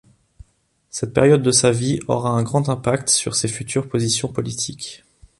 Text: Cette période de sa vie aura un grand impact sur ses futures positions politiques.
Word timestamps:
Cette 0.89 1.13
période 1.13 1.43
de 1.43 1.51
sa 1.51 1.69
vie 1.71 1.99
aura 2.07 2.31
un 2.31 2.41
grand 2.41 2.69
impact 2.69 3.07
sur 3.09 3.35
ses 3.35 3.47
futures 3.47 3.87
positions 3.87 4.29
politiques. 4.33 5.05